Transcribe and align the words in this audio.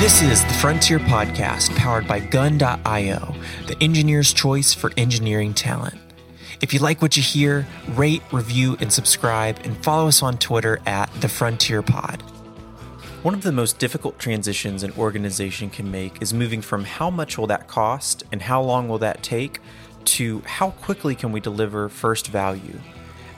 This 0.00 0.22
is 0.22 0.44
the 0.44 0.54
Frontier 0.60 0.98
Podcast 0.98 1.74
powered 1.76 2.08
by 2.08 2.18
Gun.io, 2.18 3.36
the 3.66 3.76
engineer's 3.80 4.32
choice 4.32 4.74
for 4.74 4.90
engineering 4.96 5.54
talent. 5.54 6.00
If 6.60 6.74
you 6.74 6.80
like 6.80 7.00
what 7.00 7.16
you 7.16 7.22
hear, 7.22 7.64
rate, 7.90 8.22
review, 8.32 8.76
and 8.80 8.92
subscribe, 8.92 9.60
and 9.62 9.76
follow 9.84 10.08
us 10.08 10.20
on 10.20 10.38
Twitter 10.38 10.80
at 10.84 11.12
The 11.20 11.28
Frontier 11.28 11.82
Pod. 11.82 12.22
One 13.22 13.34
of 13.34 13.42
the 13.42 13.52
most 13.52 13.78
difficult 13.78 14.18
transitions 14.18 14.82
an 14.82 14.92
organization 14.98 15.70
can 15.70 15.88
make 15.90 16.20
is 16.20 16.34
moving 16.34 16.60
from 16.60 16.84
how 16.84 17.08
much 17.08 17.38
will 17.38 17.46
that 17.46 17.68
cost 17.68 18.24
and 18.32 18.42
how 18.42 18.60
long 18.62 18.88
will 18.88 18.98
that 18.98 19.22
take 19.22 19.60
to 20.06 20.40
how 20.40 20.70
quickly 20.70 21.14
can 21.14 21.30
we 21.30 21.38
deliver 21.38 21.88
first 21.88 22.26
value. 22.26 22.80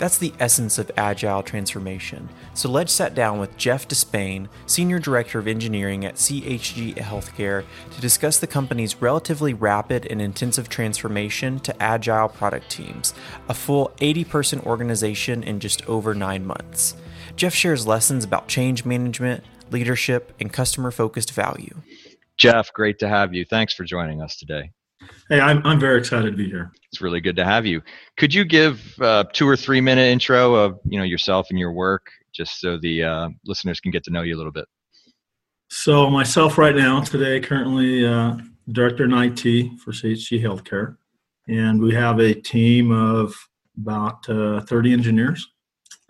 That's 0.00 0.16
the 0.16 0.32
essence 0.40 0.78
of 0.78 0.90
agile 0.96 1.42
transformation. 1.42 2.30
So 2.54 2.70
let's 2.70 2.90
sat 2.90 3.14
down 3.14 3.38
with 3.38 3.58
Jeff 3.58 3.86
Despain, 3.86 4.48
Senior 4.64 4.98
Director 4.98 5.38
of 5.38 5.46
Engineering 5.46 6.06
at 6.06 6.14
CHG 6.14 6.96
Healthcare, 6.96 7.66
to 7.94 8.00
discuss 8.00 8.38
the 8.38 8.46
company's 8.46 9.02
relatively 9.02 9.52
rapid 9.52 10.06
and 10.06 10.22
intensive 10.22 10.70
transformation 10.70 11.60
to 11.60 11.82
agile 11.82 12.30
product 12.30 12.70
teams, 12.70 13.12
a 13.50 13.52
full 13.52 13.92
80 14.00 14.24
person 14.24 14.60
organization 14.60 15.42
in 15.42 15.60
just 15.60 15.86
over 15.86 16.14
nine 16.14 16.46
months. 16.46 16.96
Jeff 17.36 17.52
shares 17.54 17.86
lessons 17.86 18.24
about 18.24 18.48
change 18.48 18.86
management, 18.86 19.44
leadership, 19.70 20.32
and 20.40 20.50
customer 20.50 20.90
focused 20.90 21.32
value. 21.32 21.76
Jeff, 22.38 22.72
great 22.72 22.98
to 23.00 23.08
have 23.08 23.34
you. 23.34 23.44
Thanks 23.44 23.74
for 23.74 23.84
joining 23.84 24.22
us 24.22 24.38
today. 24.38 24.70
Hey, 25.28 25.40
I'm, 25.40 25.64
I'm 25.66 25.78
very 25.78 25.98
excited 25.98 26.30
to 26.30 26.36
be 26.36 26.48
here. 26.48 26.72
It's 26.90 27.00
really 27.00 27.20
good 27.20 27.36
to 27.36 27.44
have 27.44 27.66
you. 27.66 27.82
Could 28.16 28.34
you 28.34 28.44
give 28.44 28.82
a 29.00 29.26
two 29.32 29.48
or 29.48 29.56
three 29.56 29.80
minute 29.80 30.02
intro 30.08 30.54
of 30.54 30.78
you 30.84 30.98
know 30.98 31.04
yourself 31.04 31.46
and 31.50 31.58
your 31.58 31.72
work, 31.72 32.10
just 32.32 32.60
so 32.60 32.78
the 32.78 33.04
uh, 33.04 33.28
listeners 33.44 33.80
can 33.80 33.90
get 33.90 34.04
to 34.04 34.10
know 34.10 34.22
you 34.22 34.34
a 34.34 34.38
little 34.38 34.52
bit? 34.52 34.66
So 35.68 36.10
myself, 36.10 36.58
right 36.58 36.74
now, 36.74 37.00
today, 37.00 37.38
currently 37.38 38.04
uh, 38.04 38.38
director 38.72 39.04
in 39.04 39.12
IT 39.12 39.78
for 39.78 39.92
CHG 39.92 40.42
Healthcare, 40.42 40.96
and 41.46 41.80
we 41.80 41.94
have 41.94 42.18
a 42.18 42.34
team 42.34 42.90
of 42.90 43.34
about 43.78 44.28
uh, 44.28 44.60
30 44.62 44.92
engineers. 44.92 45.48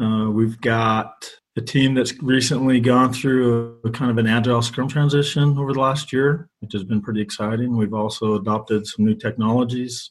Uh, 0.01 0.31
we've 0.31 0.61
got 0.61 1.13
a 1.61 1.63
team 1.63 1.95
that's 1.95 2.15
recently 2.23 2.81
gone 2.81 3.13
through 3.13 3.79
a, 3.85 3.89
a, 3.89 3.91
kind 3.91 4.11
of 4.11 4.17
an 4.17 4.27
agile 4.27 4.63
scrum 4.63 4.89
transition 4.89 5.59
over 5.59 5.75
the 5.75 5.81
last 5.81 6.11
year, 6.11 6.49
which 6.61 6.73
has 6.73 6.85
been 6.85 7.03
pretty 7.03 7.21
exciting. 7.21 7.77
We've 7.77 7.93
also 7.93 8.37
adopted 8.37 8.87
some 8.87 9.05
new 9.05 9.15
technologies, 9.15 10.11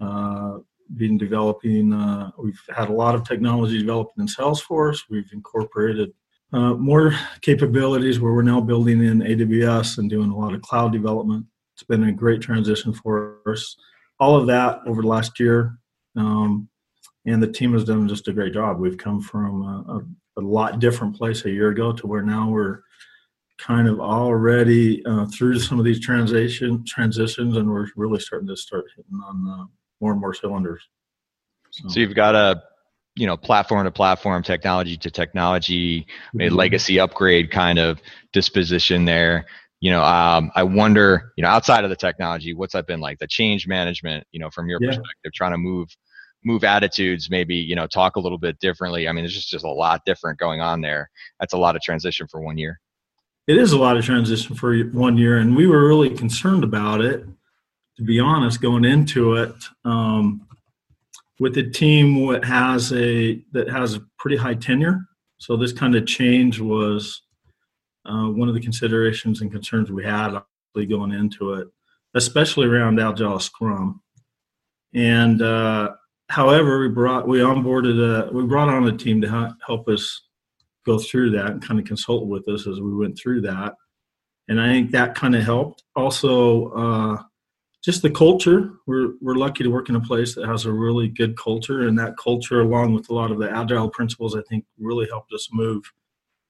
uh, 0.00 0.58
been 0.96 1.18
developing, 1.18 1.92
uh, 1.92 2.30
we've 2.38 2.60
had 2.74 2.88
a 2.88 2.94
lot 2.94 3.14
of 3.14 3.24
technology 3.24 3.78
developed 3.78 4.18
in 4.18 4.26
Salesforce. 4.26 5.00
We've 5.10 5.30
incorporated 5.32 6.12
uh, 6.52 6.74
more 6.74 7.14
capabilities 7.42 8.18
where 8.18 8.32
we're 8.32 8.42
now 8.42 8.60
building 8.60 9.04
in 9.04 9.20
AWS 9.20 9.98
and 9.98 10.08
doing 10.08 10.30
a 10.30 10.36
lot 10.36 10.54
of 10.54 10.62
cloud 10.62 10.92
development. 10.92 11.44
It's 11.74 11.84
been 11.84 12.04
a 12.04 12.12
great 12.12 12.40
transition 12.40 12.94
for 12.94 13.38
us. 13.46 13.76
All 14.18 14.34
of 14.34 14.46
that 14.46 14.80
over 14.86 15.02
the 15.02 15.08
last 15.08 15.38
year. 15.38 15.76
Um, 16.16 16.68
and 17.26 17.42
the 17.42 17.52
team 17.52 17.74
has 17.74 17.84
done 17.84 18.08
just 18.08 18.28
a 18.28 18.32
great 18.32 18.54
job. 18.54 18.78
We've 18.78 18.98
come 18.98 19.20
from 19.20 19.62
a, 19.62 19.98
a 19.98 20.00
a 20.40 20.46
lot 20.46 20.78
different 20.78 21.16
place 21.16 21.44
a 21.44 21.50
year 21.50 21.70
ago 21.70 21.92
to 21.92 22.06
where 22.06 22.22
now 22.22 22.48
we're 22.50 22.80
kind 23.58 23.88
of 23.88 24.00
already 24.00 25.04
uh, 25.04 25.26
through 25.26 25.58
some 25.58 25.78
of 25.78 25.84
these 25.84 26.00
transition 26.00 26.84
transitions, 26.86 27.56
and 27.56 27.70
we're 27.70 27.86
really 27.96 28.18
starting 28.18 28.48
to 28.48 28.56
start 28.56 28.86
hitting 28.96 29.20
on 29.24 29.48
uh, 29.48 29.64
more 30.00 30.12
and 30.12 30.20
more 30.20 30.34
cylinders. 30.34 30.82
So. 31.70 31.88
so. 31.88 32.00
you've 32.00 32.14
got 32.14 32.34
a 32.34 32.62
you 33.16 33.26
know 33.26 33.36
platform 33.36 33.84
to 33.84 33.90
platform, 33.90 34.42
technology 34.42 34.96
to 34.96 35.10
technology, 35.10 36.06
a 36.34 36.36
mm-hmm. 36.36 36.54
legacy 36.54 36.98
upgrade 36.98 37.50
kind 37.50 37.78
of 37.78 38.00
disposition 38.32 39.04
there. 39.04 39.46
You 39.80 39.90
know, 39.90 40.02
um, 40.02 40.50
I 40.54 40.62
wonder, 40.62 41.32
you 41.36 41.42
know, 41.42 41.48
outside 41.48 41.84
of 41.84 41.90
the 41.90 41.96
technology, 41.96 42.52
what's 42.52 42.74
that 42.74 42.86
been 42.86 43.00
like? 43.00 43.18
The 43.18 43.26
change 43.26 43.66
management, 43.66 44.26
you 44.30 44.38
know, 44.38 44.50
from 44.50 44.68
your 44.68 44.78
yeah. 44.82 44.88
perspective, 44.88 45.32
trying 45.32 45.52
to 45.52 45.58
move 45.58 45.88
move 46.44 46.64
attitudes 46.64 47.28
maybe 47.30 47.54
you 47.54 47.74
know 47.74 47.86
talk 47.86 48.16
a 48.16 48.20
little 48.20 48.38
bit 48.38 48.58
differently. 48.60 49.08
I 49.08 49.12
mean 49.12 49.24
there's 49.24 49.34
just, 49.34 49.50
just 49.50 49.64
a 49.64 49.70
lot 49.70 50.02
different 50.04 50.38
going 50.38 50.60
on 50.60 50.80
there. 50.80 51.10
That's 51.38 51.52
a 51.52 51.58
lot 51.58 51.76
of 51.76 51.82
transition 51.82 52.26
for 52.28 52.40
one 52.40 52.58
year. 52.58 52.80
It 53.46 53.56
is 53.56 53.72
a 53.72 53.78
lot 53.78 53.96
of 53.96 54.04
transition 54.04 54.54
for 54.54 54.78
one 54.78 55.18
year 55.18 55.38
and 55.38 55.56
we 55.56 55.66
were 55.66 55.86
really 55.86 56.10
concerned 56.10 56.64
about 56.64 57.00
it 57.00 57.24
to 57.96 58.02
be 58.02 58.20
honest 58.20 58.60
going 58.60 58.84
into 58.84 59.34
it 59.34 59.54
um, 59.84 60.46
with 61.38 61.56
a 61.58 61.68
team 61.70 62.26
that 62.28 62.44
has 62.44 62.92
a 62.92 63.42
that 63.52 63.68
has 63.68 63.94
a 63.94 64.02
pretty 64.18 64.36
high 64.36 64.54
tenure. 64.54 65.00
So 65.38 65.56
this 65.56 65.72
kind 65.72 65.94
of 65.94 66.06
change 66.06 66.60
was 66.60 67.22
uh, 68.06 68.26
one 68.26 68.48
of 68.48 68.54
the 68.54 68.60
considerations 68.60 69.40
and 69.40 69.50
concerns 69.50 69.90
we 69.90 70.04
had 70.04 70.38
going 70.88 71.12
into 71.12 71.54
it 71.54 71.68
especially 72.14 72.66
around 72.66 73.00
agile 73.00 73.38
scrum. 73.38 74.00
And 74.94 75.40
uh, 75.40 75.90
however, 76.30 76.78
we 76.78 76.88
brought 76.88 77.26
we 77.26 77.40
onboarded 77.40 77.98
a 78.00 78.32
we 78.32 78.44
brought 78.44 78.68
on 78.68 78.86
a 78.86 78.96
team 78.96 79.20
to 79.20 79.56
help 79.66 79.88
us 79.88 80.22
go 80.86 80.98
through 80.98 81.30
that 81.30 81.46
and 81.46 81.62
kind 81.62 81.78
of 81.78 81.84
consult 81.84 82.26
with 82.26 82.48
us 82.48 82.66
as 82.66 82.80
we 82.80 82.94
went 82.94 83.18
through 83.18 83.40
that, 83.42 83.74
and 84.48 84.60
I 84.60 84.68
think 84.68 84.92
that 84.92 85.14
kind 85.14 85.34
of 85.34 85.42
helped. 85.42 85.82
Also, 85.96 86.68
uh, 86.68 87.22
just 87.82 88.02
the 88.02 88.10
culture. 88.10 88.70
We're 88.86 89.14
we're 89.20 89.34
lucky 89.34 89.64
to 89.64 89.70
work 89.70 89.88
in 89.88 89.96
a 89.96 90.00
place 90.00 90.34
that 90.36 90.46
has 90.46 90.64
a 90.64 90.72
really 90.72 91.08
good 91.08 91.36
culture, 91.36 91.88
and 91.88 91.98
that 91.98 92.16
culture, 92.16 92.60
along 92.60 92.94
with 92.94 93.10
a 93.10 93.14
lot 93.14 93.32
of 93.32 93.38
the 93.38 93.50
agile 93.50 93.90
principles, 93.90 94.36
I 94.36 94.42
think 94.48 94.64
really 94.78 95.08
helped 95.10 95.32
us 95.32 95.48
move 95.52 95.82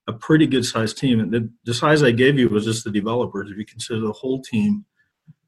a 0.07 0.13
pretty 0.13 0.47
good 0.47 0.67
sized 0.67 0.99
team. 0.99 1.21
And 1.21 1.33
the, 1.33 1.51
the 1.65 1.75
size 1.75 2.03
I 2.03 2.11
gave 2.11 2.39
you 2.39 2.49
was 2.49 2.65
just 2.65 2.85
the 2.85 2.91
developers. 2.91 3.51
If 3.51 3.57
you 3.57 3.65
consider 3.65 4.01
the 4.01 4.13
whole 4.13 4.43
team, 4.43 4.85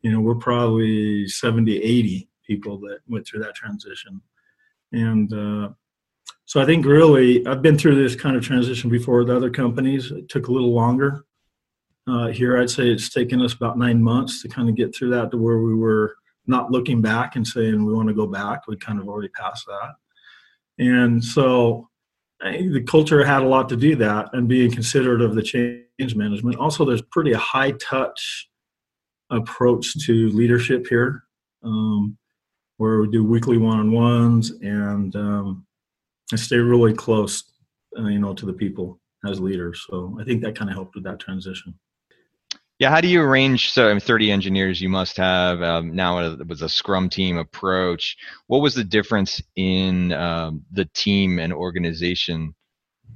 you 0.02 0.12
know, 0.12 0.20
we're 0.20 0.36
probably 0.36 1.26
70, 1.26 1.82
80 1.82 2.28
people 2.52 2.78
that 2.80 2.98
went 3.06 3.26
through 3.26 3.42
that 3.42 3.54
transition. 3.54 4.20
And 4.92 5.32
uh, 5.32 5.68
so 6.44 6.60
I 6.60 6.66
think 6.66 6.84
really 6.84 7.46
I've 7.46 7.62
been 7.62 7.78
through 7.78 7.96
this 8.02 8.14
kind 8.14 8.36
of 8.36 8.44
transition 8.44 8.90
before 8.90 9.18
with 9.18 9.30
other 9.30 9.50
companies. 9.50 10.10
It 10.10 10.28
took 10.28 10.48
a 10.48 10.52
little 10.52 10.74
longer. 10.74 11.24
Uh, 12.06 12.28
here, 12.28 12.58
I'd 12.58 12.70
say 12.76 12.90
it's 12.90 13.10
taken 13.10 13.40
us 13.40 13.54
about 13.54 13.78
nine 13.78 14.02
months 14.02 14.42
to 14.42 14.48
kind 14.48 14.68
of 14.68 14.76
get 14.76 14.94
through 14.94 15.10
that 15.10 15.30
to 15.30 15.38
where 15.38 15.58
we 15.58 15.74
were 15.74 16.16
not 16.46 16.70
looking 16.70 17.00
back 17.00 17.36
and 17.36 17.46
saying 17.46 17.84
we 17.84 17.94
want 17.94 18.08
to 18.08 18.14
go 18.22 18.26
back. 18.26 18.66
We 18.66 18.76
kind 18.76 18.98
of 19.00 19.08
already 19.08 19.28
passed 19.28 19.66
that. 19.66 19.92
And 20.84 21.24
so 21.24 21.88
the 22.42 22.84
culture 22.86 23.24
had 23.24 23.42
a 23.42 23.46
lot 23.46 23.68
to 23.68 23.76
do 23.76 23.94
that 23.96 24.30
and 24.32 24.48
being 24.48 24.70
considerate 24.70 25.22
of 25.22 25.34
the 25.36 25.42
change 25.42 26.16
management. 26.16 26.56
Also, 26.56 26.84
there's 26.84 27.02
pretty 27.02 27.32
a 27.32 27.38
high 27.38 27.72
touch 27.72 28.48
approach 29.30 29.94
to 30.06 30.28
leadership 30.30 30.86
here. 30.88 31.22
Um, 31.62 32.18
where 32.82 33.00
we 33.00 33.06
do 33.06 33.22
weekly 33.22 33.58
one-on-ones 33.58 34.50
and 34.60 35.14
um, 35.14 35.64
I 36.32 36.36
stay 36.36 36.56
really 36.56 36.92
close, 36.92 37.44
uh, 37.96 38.08
you 38.08 38.18
know, 38.18 38.34
to 38.34 38.44
the 38.44 38.52
people 38.52 38.98
as 39.24 39.38
leaders. 39.38 39.86
So 39.88 40.18
I 40.20 40.24
think 40.24 40.42
that 40.42 40.56
kind 40.56 40.68
of 40.68 40.74
helped 40.74 40.96
with 40.96 41.04
that 41.04 41.20
transition. 41.20 41.78
Yeah, 42.80 42.90
how 42.90 43.00
do 43.00 43.06
you 43.06 43.22
arrange? 43.22 43.70
So, 43.70 43.88
I 43.88 43.92
mean, 43.92 44.00
30 44.00 44.32
engineers 44.32 44.80
you 44.80 44.88
must 44.88 45.16
have 45.16 45.62
um, 45.62 45.94
now. 45.94 46.18
It 46.18 46.48
was 46.48 46.62
a 46.62 46.68
Scrum 46.68 47.08
team 47.08 47.38
approach. 47.38 48.16
What 48.48 48.62
was 48.62 48.74
the 48.74 48.82
difference 48.82 49.40
in 49.54 50.12
um, 50.14 50.64
the 50.72 50.86
team 50.86 51.38
and 51.38 51.52
organization 51.52 52.52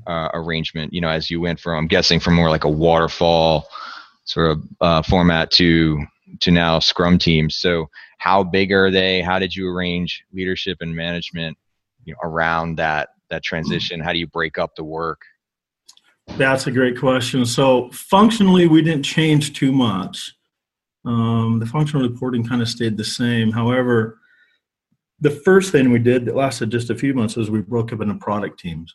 uh, 0.07 0.29
arrangement? 0.33 0.93
You 0.93 1.01
know, 1.01 1.09
as 1.09 1.29
you 1.29 1.41
went 1.41 1.59
from, 1.59 1.77
I'm 1.77 1.89
guessing, 1.89 2.21
from 2.21 2.35
more 2.35 2.51
like 2.51 2.63
a 2.63 2.71
waterfall 2.71 3.67
sort 4.27 4.53
of 4.53 4.63
uh, 4.81 5.03
format 5.03 5.51
to 5.53 6.07
to 6.39 6.53
now 6.53 6.79
Scrum 6.79 7.19
teams. 7.19 7.57
So, 7.57 7.89
how 8.19 8.43
big 8.43 8.73
are 8.73 8.91
they? 8.91 9.23
How 9.23 9.39
did 9.39 9.55
you 9.55 9.69
arrange 9.69 10.25
leadership 10.33 10.79
and 10.81 10.95
management 10.95 11.57
you 12.05 12.15
know, 12.15 12.29
around 12.29 12.77
that 12.77 13.11
that 13.31 13.43
transition? 13.43 14.01
How 14.01 14.13
do 14.13 14.19
you 14.19 14.27
break 14.27 14.59
up 14.59 14.75
the 14.77 14.85
work? 14.85 15.21
That's 16.37 16.67
a 16.67 16.73
great 16.73 16.99
question. 16.99 17.47
So, 17.47 17.89
functionally, 17.91 18.67
we 18.67 18.83
didn't 18.83 19.05
change 19.05 19.53
too 19.53 19.73
much. 19.73 20.35
Um, 21.05 21.61
the 21.61 21.67
functional 21.67 22.09
reporting 22.09 22.45
kind 22.45 22.61
of 22.61 22.69
stayed 22.69 22.97
the 22.97 23.05
same. 23.05 23.53
However, 23.53 24.19
the 25.21 25.31
first 25.31 25.73
thing 25.73 25.91
we 25.91 25.99
did 25.99 26.25
that 26.27 26.35
lasted 26.35 26.71
just 26.71 26.91
a 26.91 26.97
few 26.97 27.15
months 27.15 27.37
is 27.37 27.49
we 27.49 27.63
broke 27.63 27.93
up 27.93 28.01
into 28.01 28.15
product 28.17 28.59
teams 28.59 28.95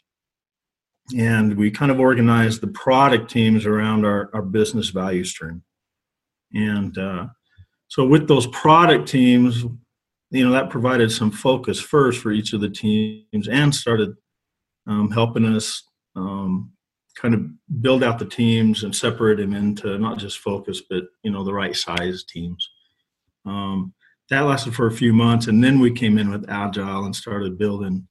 and 1.18 1.58
we 1.58 1.72
kind 1.72 1.92
of 1.92 2.00
organized 2.00 2.62
the 2.62 2.68
product 2.68 3.30
teams 3.30 3.66
around 3.66 4.06
our, 4.06 4.30
our 4.34 4.42
business 4.42 4.90
value 4.90 5.24
stream 5.24 5.64
and 6.54 6.98
uh, 6.98 7.28
so 7.92 8.06
with 8.06 8.28
those 8.28 8.48
product 8.48 9.10
teams, 9.10 9.66
you 10.30 10.46
know, 10.46 10.52
that 10.52 10.70
provided 10.70 11.12
some 11.12 11.30
focus 11.30 11.80
first 11.80 12.22
for 12.22 12.32
each 12.32 12.54
of 12.54 12.62
the 12.62 12.70
teams 12.70 13.50
and 13.50 13.76
started 13.76 14.16
um, 14.88 15.12
helping 15.12 15.46
us 15.46 15.84
um, 16.16 16.72
kind 17.16 17.34
of 17.34 17.46
build 17.82 18.02
out 18.02 18.18
the 18.18 18.26
teams 18.26 18.84
and 18.84 18.96
separate 18.96 19.38
them 19.38 19.54
into 19.54 20.00
not 20.00 20.18
just 20.18 20.40
focus, 20.40 20.82
but, 20.90 21.04
you 21.24 21.32
know, 21.32 21.44
the 21.44 21.54
right 21.54 21.76
size 21.76 22.24
teams. 22.24 22.70
Um, 23.46 23.94
that 24.30 24.42
lasted 24.42 24.74
for 24.74 24.88
a 24.88 24.92
few 24.92 25.12
months. 25.12 25.48
And 25.48 25.62
then 25.62 25.80
we 25.80 25.92
came 25.92 26.18
in 26.18 26.32
with 26.32 26.50
Agile 26.50 27.04
and 27.04 27.16
started 27.16 27.58
building 27.58 28.08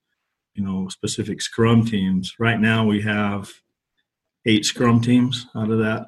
you 0.54 0.64
know 0.64 0.88
specific 0.88 1.40
scrum 1.40 1.84
teams 1.84 2.34
right 2.38 2.60
now 2.60 2.84
we 2.84 3.00
have 3.00 3.50
eight 4.46 4.64
scrum 4.64 5.00
teams 5.00 5.46
out 5.56 5.70
of 5.70 5.78
that 5.78 6.06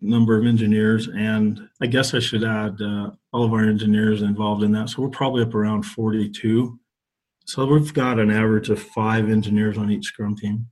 number 0.00 0.38
of 0.38 0.46
engineers 0.46 1.08
and 1.08 1.60
i 1.82 1.86
guess 1.86 2.14
i 2.14 2.20
should 2.20 2.44
add 2.44 2.80
uh, 2.80 3.10
all 3.32 3.44
of 3.44 3.52
our 3.52 3.64
engineers 3.64 4.22
involved 4.22 4.62
in 4.62 4.72
that. 4.72 4.88
So 4.88 5.02
we're 5.02 5.08
probably 5.08 5.42
up 5.42 5.54
around 5.54 5.82
42 5.82 6.78
so 7.48 7.64
we've 7.64 7.94
got 7.94 8.18
an 8.18 8.30
average 8.30 8.68
of 8.68 8.78
five 8.78 9.30
engineers 9.30 9.78
on 9.78 9.90
each 9.90 10.04
scrum 10.04 10.36
team. 10.36 10.66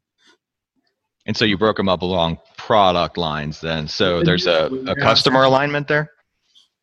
And 1.25 1.35
so 1.35 1.47
you 1.47 1.57
broke 1.57 1.79
them 1.79 1.89
up 1.89 2.03
along 2.03 2.37
product 2.59 3.17
lines 3.17 3.63
then. 3.63 3.89
So 3.89 4.23
there's 4.23 4.47
a, 4.47 4.67
a 4.87 4.95
customer 4.95 5.45
alignment 5.45 5.89
there? 5.89 6.11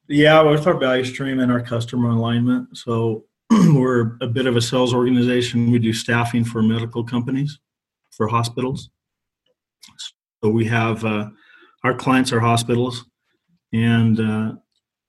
Yeah 0.10 0.42
with 0.42 0.66
our 0.66 0.80
value 0.80 1.06
stream 1.06 1.39
and 1.39 1.51
our 1.51 1.62
customer 1.62 2.10
alignment. 2.10 2.75
So 2.75 3.25
we're 3.51 4.18
a 4.19 4.28
bit 4.28 4.48
of 4.48 4.56
a 4.56 4.62
sales 4.62 4.96
organization. 4.96 5.72
We 5.72 5.78
do 5.78 5.94
staffing 5.94 6.44
for 6.44 6.63
medical 6.63 7.04
companies, 7.04 7.60
for 8.10 8.28
hospitals. 8.28 8.89
So 10.44 10.50
we 10.50 10.66
have 10.66 11.06
uh, 11.06 11.30
our 11.84 11.94
clients 11.94 12.32
are 12.32 12.40
hospitals, 12.40 13.06
and 13.74 14.20
uh, 14.20 14.52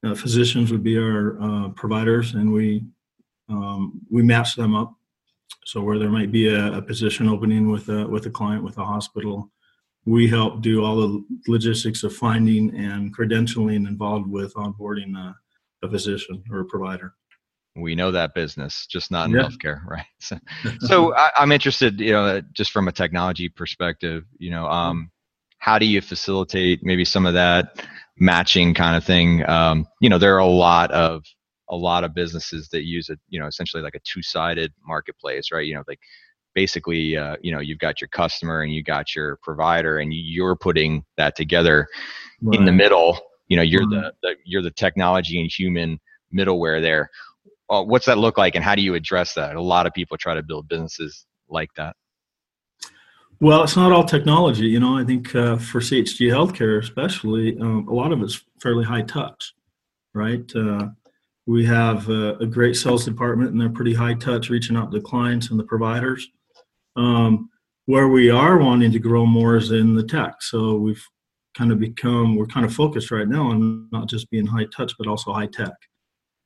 uh, 0.05 0.15
physicians 0.15 0.71
would 0.73 0.83
be 0.83 0.99
our 0.99 1.41
uh, 1.41 1.69
providers, 1.71 2.35
and 2.35 2.53
we 2.53 2.85
um, 3.49 4.01
we 4.11 4.23
match 4.23 4.57
them 4.57 4.75
up. 4.75 4.95
So 5.67 5.81
where 5.81 5.99
there 5.99 6.11
might 6.11 6.33
be 6.33 6.49
a, 6.49 6.75
a, 6.75 6.83
position 6.83 7.29
opening 7.29 7.71
with 7.71 7.89
a 7.89 8.07
with 8.07 8.27
a 8.27 8.31
client 8.31 8.65
with 8.65 8.79
a 8.79 8.85
hospital, 8.85 9.51
we 10.05 10.29
help 10.29 10.63
do 10.63 10.85
all 10.85 10.97
the 10.97 11.25
logistics 11.49 12.03
of 12.03 12.15
finding 12.15 12.75
and 12.77 13.17
credentialing 13.17 13.87
involved 13.89 14.29
with 14.29 14.55
onboarding 14.55 15.17
a, 15.17 15.35
a 15.83 15.91
physician 15.91 16.43
or 16.51 16.61
a 16.61 16.65
provider 16.65 17.15
we 17.77 17.95
know 17.95 18.11
that 18.11 18.35
business 18.35 18.87
just 18.87 19.11
not 19.11 19.29
in 19.29 19.35
yeah. 19.35 19.43
healthcare 19.43 19.85
right 19.87 20.07
so, 20.19 20.39
so 20.81 21.15
I, 21.15 21.31
am 21.39 21.53
interested 21.53 22.01
you 22.01 22.13
know 22.13 22.41
just 22.53 22.71
from 22.71 22.89
a 22.89 22.93
technology 22.93 23.49
perspective 23.49 24.25
you 24.39 24.51
know 24.51 24.67
um, 24.67 25.11
how 25.65 25.79
do 25.79 25.87
you 25.87 26.01
facilitate 26.01 26.81
maybe 26.83 27.05
some 27.05 27.25
of 27.25 27.33
that 27.33 27.87
matching 28.19 28.75
kind 28.75 28.97
of 28.97 29.05
thing 29.05 29.49
um, 29.49 29.87
you 30.01 30.09
know 30.09 30.19
there 30.19 30.35
are 30.35 30.39
a 30.39 30.47
lot 30.47 30.91
of 30.91 31.25
a 31.71 31.77
lot 31.77 32.05
of 32.05 32.15
businesses 32.15 32.69
that 32.69 32.85
use 32.85 33.09
it 33.09 33.19
you 33.29 33.41
know 33.41 33.47
essentially 33.47 33.83
like 33.83 33.95
a 33.95 34.01
two-sided 34.05 34.73
marketplace 34.87 35.51
right 35.53 35.67
you 35.67 35.75
know 35.75 35.83
like 35.89 36.01
basically 36.55 37.17
uh, 37.17 37.37
you 37.41 37.51
know 37.51 37.61
you've 37.61 37.79
got 37.79 38.01
your 38.01 38.09
customer 38.09 38.63
and 38.63 38.73
you 38.73 38.83
got 38.83 39.15
your 39.15 39.39
provider 39.43 39.99
and 39.99 40.13
you're 40.13 40.57
putting 40.57 41.05
that 41.17 41.35
together 41.35 41.87
right. 42.43 42.59
in 42.59 42.65
the 42.65 42.73
middle 42.73 43.19
you 43.49 43.57
know 43.57 43.63
you're 43.63 43.83
mm-hmm. 43.83 44.03
the, 44.03 44.13
the 44.23 44.35
you're 44.45 44.63
the 44.63 44.71
technology 44.71 45.41
and 45.41 45.51
human 45.51 45.99
middleware 46.33 46.81
there 46.81 47.11
uh, 47.71 47.83
what's 47.83 48.07
that 48.07 48.19
look 48.19 48.39
like 48.39 48.55
and 48.55 48.65
how 48.65 48.75
do 48.75 48.83
you 48.83 48.95
address 48.95 49.35
that? 49.35 49.57
A 49.57 49.63
lot 49.63 49.87
of 49.87 49.95
people 49.95 50.17
try 50.17 50.35
to 50.35 50.43
build 50.43 50.69
businesses 50.69 51.27
like 51.49 51.71
that. 51.77 51.97
Well, 53.41 53.65
it's 53.65 53.77
not 53.77 53.93
all 53.93 54.05
technology. 54.05 54.67
You 54.67 54.81
know, 54.81 54.97
I 54.97 55.05
think 55.05 55.35
uh, 55.35 55.57
for 55.57 55.81
CHG 55.81 56.29
Healthcare, 56.31 56.79
especially, 56.83 57.59
um, 57.59 57.89
a 57.89 57.93
lot 57.93 58.13
of 58.13 58.23
it's 58.23 58.41
fairly 58.61 58.85
high 58.85 59.03
touch, 59.03 59.55
right? 60.15 60.45
Uh, 60.55 60.89
we 61.47 61.65
have 61.67 62.09
a, 62.09 62.37
a, 62.37 62.47
great 62.47 62.75
sales 62.77 63.05
department, 63.05 63.51
and 63.51 63.61
they're 63.61 63.69
pretty 63.69 63.93
high 63.93 64.15
touch, 64.15 64.49
reaching 64.49 64.77
out 64.77 64.91
to 64.93 65.01
clients 65.01 65.51
and 65.51 65.59
the 65.59 65.65
providers. 65.65 66.27
Um, 66.97 67.51
where 67.87 68.09
we 68.09 68.31
are 68.31 68.57
wanting 68.59 68.93
to 68.93 68.99
grow 68.99 69.27
more 69.27 69.57
is 69.57 69.73
in 69.73 69.95
the 69.95 70.05
tech. 70.05 70.41
So 70.41 70.77
we've 70.77 71.05
kind 71.55 71.71
of 71.71 71.79
become, 71.79 72.37
we're 72.37 72.47
kind 72.47 72.65
of 72.65 72.73
focused 72.73 73.11
right 73.11 73.29
now 73.29 73.51
on 73.51 73.89
not 73.93 74.09
just 74.09 74.31
being 74.31 74.47
high 74.47 74.67
touch, 74.75 74.95
but 74.97 75.07
also 75.07 75.33
high 75.33 75.49
tech. 75.49 75.75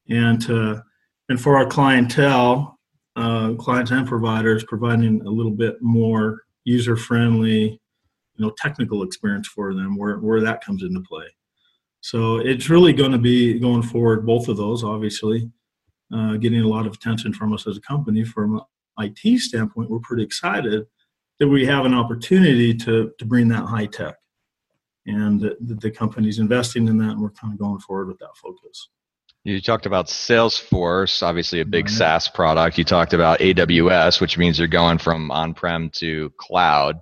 And 0.09 0.41
to 0.43 0.83
and 1.29 1.41
for 1.41 1.59
our 1.59 1.67
clientele, 1.67 2.79
uh, 3.15 3.53
clients 3.55 3.91
and 3.91 4.09
providers, 4.09 4.65
providing 4.65 5.21
a 5.27 5.31
little 5.31 5.53
bit 5.53 5.77
more 5.83 6.43
user 6.69 6.97
friendly, 6.97 7.81
you 8.35 8.45
know, 8.45 8.51
technical 8.51 9.03
experience 9.03 9.49
for 9.49 9.75
them, 9.75 9.97
where 9.97 10.19
where 10.19 10.41
that 10.41 10.65
comes 10.65 10.83
into 10.83 11.01
play. 11.01 11.27
So 12.01 12.37
it's 12.37 12.69
really 12.69 12.93
going 12.93 13.13
to 13.13 13.19
be 13.19 13.59
going 13.59 13.83
forward. 13.83 14.25
Both 14.25 14.49
of 14.49 14.57
those, 14.57 14.85
obviously, 14.85 15.51
uh, 16.15 16.37
getting 16.37 16.61
a 16.61 16.69
lot 16.69 16.87
of 16.87 16.93
attention 16.95 17.33
from 17.33 17.53
us 17.53 17.67
as 17.67 17.77
a 17.77 17.81
company. 17.81 18.25
From 18.25 18.61
an 18.99 19.15
IT 19.25 19.41
standpoint, 19.41 19.91
we're 19.91 19.99
pretty 20.01 20.23
excited 20.23 20.85
that 21.39 21.49
we 21.49 21.65
have 21.67 21.85
an 21.87 21.95
opportunity 21.95 22.75
to 22.75 23.13
to 23.19 23.25
bring 23.25 23.49
that 23.49 23.65
high 23.65 23.87
tech, 23.87 24.17
and 25.07 25.41
the, 25.41 25.57
the 25.61 25.91
company's 25.91 26.39
investing 26.39 26.87
in 26.87 26.99
that, 26.99 27.13
and 27.13 27.21
we're 27.21 27.31
kind 27.31 27.53
of 27.53 27.59
going 27.59 27.81
forward 27.81 28.09
with 28.09 28.19
that 28.19 28.37
focus. 28.37 28.91
You 29.49 29.63
talked 29.63 29.87
about 29.87 30.09
Salesforce, 30.09 31.23
obviously 31.23 31.61
a 31.61 31.65
big 31.65 31.87
mm-hmm. 31.87 31.97
SaaS 31.97 32.29
product. 32.29 32.77
You 32.77 32.85
talked 32.85 33.15
about 33.15 33.39
AWS, 33.39 34.21
which 34.21 34.37
means 34.37 34.59
you're 34.59 34.69
going 34.69 34.99
from 34.99 35.31
on-prem 35.31 35.89
to 35.95 36.31
cloud. 36.37 37.01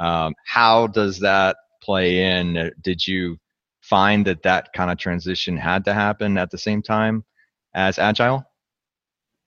Um, 0.00 0.34
how 0.46 0.86
does 0.86 1.20
that 1.20 1.56
play 1.82 2.38
in? 2.38 2.72
Did 2.80 3.06
you 3.06 3.36
find 3.82 4.26
that 4.26 4.42
that 4.44 4.72
kind 4.72 4.90
of 4.90 4.96
transition 4.96 5.58
had 5.58 5.84
to 5.84 5.92
happen 5.92 6.38
at 6.38 6.50
the 6.50 6.56
same 6.56 6.80
time 6.80 7.22
as 7.74 7.98
Agile? 7.98 8.42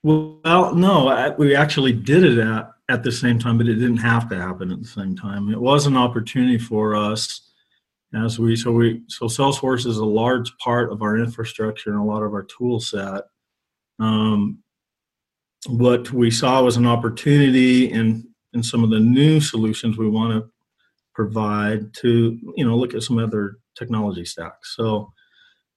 Well, 0.04 0.76
no, 0.76 1.36
we 1.40 1.56
actually 1.56 1.94
did 1.94 2.24
it 2.24 2.38
at, 2.38 2.70
at 2.88 3.02
the 3.02 3.12
same 3.12 3.40
time, 3.40 3.58
but 3.58 3.68
it 3.68 3.76
didn't 3.76 3.98
have 3.98 4.30
to 4.30 4.40
happen 4.40 4.72
at 4.72 4.80
the 4.80 4.88
same 4.88 5.16
time. 5.16 5.50
It 5.52 5.60
was 5.60 5.88
an 5.88 5.98
opportunity 5.98 6.60
for 6.60 6.96
us 6.96 7.47
as 8.14 8.40
we 8.40 8.56
so 8.56 8.72
we 8.72 9.04
so 9.08 9.26
Salesforce 9.26 9.86
is 9.86 9.98
a 9.98 10.06
large 10.06 10.56
part 10.58 10.92
of 10.92 11.02
our 11.02 11.18
infrastructure 11.18 11.92
and 11.92 12.00
a 12.00 12.04
lot 12.04 12.24
of 12.24 12.34
our 12.34 12.44
tool 12.44 12.80
set. 12.80 13.24
Um, 14.00 14.60
what 15.68 16.12
we 16.12 16.32
saw 16.32 16.64
was 16.64 16.78
an 16.78 16.88
opportunity 16.88 17.92
in 17.92 18.28
in 18.54 18.64
some 18.64 18.84
of 18.84 18.90
the 18.90 19.00
new 19.00 19.42
solutions 19.42 19.98
we 19.98 20.10
want 20.10 20.32
to 20.34 20.50
provide 21.14 21.94
to 21.96 22.40
you 22.56 22.66
know 22.66 22.78
look 22.78 22.94
at 22.94 23.04
some 23.04 23.20
other 23.20 23.58
technology 23.78 24.26
stacks. 24.26 24.76
So 24.76 25.12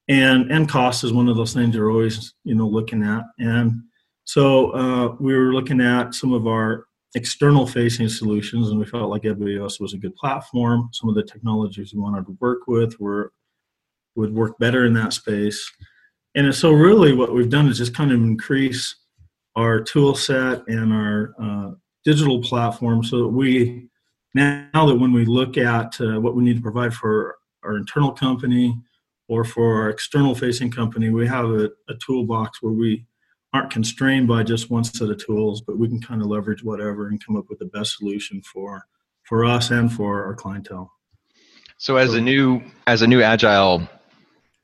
and 0.07 0.51
and 0.51 0.69
cost 0.69 1.03
is 1.03 1.13
one 1.13 1.27
of 1.27 1.35
those 1.35 1.53
things 1.53 1.75
you're 1.75 1.91
always 1.91 2.33
you 2.43 2.55
know 2.55 2.67
looking 2.67 3.03
at 3.03 3.23
and 3.39 3.81
so 4.23 4.71
uh, 4.71 5.15
we 5.19 5.35
were 5.35 5.53
looking 5.53 5.81
at 5.81 6.13
some 6.13 6.31
of 6.33 6.47
our 6.47 6.85
external 7.15 7.67
facing 7.67 8.07
solutions 8.07 8.69
and 8.69 8.79
we 8.79 8.85
felt 8.85 9.09
like 9.09 9.23
AWS 9.23 9.79
was 9.79 9.93
a 9.93 9.97
good 9.97 10.15
platform. 10.15 10.89
Some 10.93 11.09
of 11.09 11.15
the 11.15 11.23
technologies 11.23 11.93
we 11.93 11.99
wanted 11.99 12.25
to 12.25 12.37
work 12.39 12.67
with 12.67 12.99
were 12.99 13.33
would 14.15 14.33
work 14.33 14.57
better 14.59 14.85
in 14.85 14.93
that 14.93 15.13
space. 15.13 15.71
And 16.35 16.53
so 16.53 16.71
really 16.71 17.13
what 17.13 17.33
we've 17.33 17.49
done 17.49 17.67
is 17.67 17.77
just 17.77 17.95
kind 17.95 18.11
of 18.11 18.19
increase 18.19 18.95
our 19.55 19.81
tool 19.81 20.15
set 20.15 20.65
and 20.67 20.93
our 20.93 21.33
uh, 21.41 21.71
digital 22.05 22.41
platform 22.41 23.03
so 23.03 23.19
that 23.19 23.27
we 23.27 23.87
now 24.33 24.85
that 24.85 24.95
when 24.95 25.11
we 25.11 25.25
look 25.25 25.57
at 25.57 25.99
uh, 25.99 26.19
what 26.19 26.35
we 26.35 26.43
need 26.43 26.55
to 26.55 26.61
provide 26.61 26.93
for 26.93 27.37
our 27.63 27.75
internal 27.75 28.11
company 28.11 28.77
or 29.27 29.43
for 29.43 29.81
our 29.81 29.89
external 29.89 30.33
facing 30.33 30.71
company, 30.71 31.09
we 31.09 31.27
have 31.27 31.45
a, 31.45 31.69
a 31.89 31.95
toolbox 31.99 32.61
where 32.61 32.73
we 32.73 33.05
aren't 33.53 33.71
constrained 33.71 34.27
by 34.27 34.43
just 34.43 34.69
one 34.69 34.83
set 34.83 35.09
of 35.09 35.23
tools, 35.23 35.61
but 35.61 35.77
we 35.77 35.87
can 35.87 36.01
kind 36.01 36.21
of 36.21 36.27
leverage 36.27 36.63
whatever 36.63 37.07
and 37.07 37.23
come 37.25 37.35
up 37.35 37.45
with 37.49 37.59
the 37.59 37.65
best 37.65 37.97
solution 37.97 38.41
for 38.41 38.85
for 39.23 39.45
us 39.45 39.71
and 39.71 39.91
for 39.91 40.25
our 40.25 40.35
clientele. 40.35 40.91
So, 41.77 41.97
as 41.97 42.13
a 42.13 42.21
new 42.21 42.61
as 42.87 43.01
a 43.01 43.07
new 43.07 43.21
agile 43.21 43.87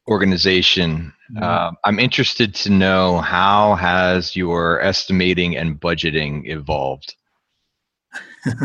organization, 0.08 1.13
mm-hmm. 1.32 1.44
uh, 1.44 1.72
I'm 1.84 2.00
interested 2.00 2.56
to 2.56 2.70
know 2.70 3.20
how 3.20 3.75
has 3.75 4.36
your 4.36 4.82
estimating 4.82 5.58
and 5.58 5.79
budgeting 5.79 6.48
evolved. 6.48 7.15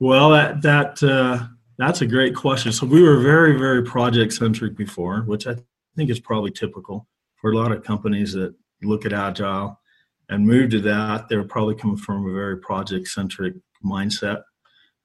well, 0.00 0.30
that 0.30 0.62
that 0.62 1.02
uh, 1.02 1.46
that's 1.78 2.00
a 2.00 2.06
great 2.06 2.36
question. 2.36 2.72
So 2.72 2.86
we 2.86 3.02
were 3.02 3.18
very 3.18 3.58
very 3.58 3.82
project 3.82 4.32
centric 4.32 4.76
before, 4.76 5.22
which 5.22 5.46
I 5.46 5.56
think 5.96 6.10
is 6.10 6.20
probably 6.20 6.50
typical 6.50 7.08
for 7.40 7.52
a 7.52 7.56
lot 7.56 7.72
of 7.72 7.82
companies 7.82 8.32
that 8.34 8.54
look 8.84 9.04
at 9.04 9.12
agile 9.12 9.80
and 10.28 10.46
move 10.46 10.70
to 10.70 10.80
that, 10.80 11.28
they're 11.28 11.44
probably 11.44 11.74
coming 11.74 11.96
from 11.96 12.26
a 12.28 12.32
very 12.32 12.58
project 12.58 13.08
centric 13.08 13.54
mindset. 13.84 14.42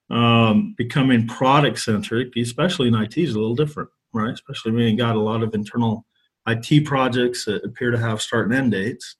Um, 0.10 0.74
becoming 0.78 1.28
product 1.28 1.80
centric, 1.80 2.36
especially 2.36 2.88
in 2.88 2.96
IT, 2.96 3.18
is 3.18 3.36
a 3.36 3.40
little 3.40 3.56
different, 3.56 3.90
right? 4.14 4.34
Especially 4.34 4.72
when 4.72 4.88
you 4.88 4.98
got 4.98 5.16
a 5.16 5.20
lot 5.20 5.44
of 5.44 5.54
internal 5.54 6.06
IT 6.48 6.86
projects 6.86 7.46
that 7.46 7.64
appear 7.64 7.92
to 7.92 7.98
have 7.98 8.22
start 8.22 8.48
and 8.48 8.56
end 8.56 8.72
dates. 8.72 9.18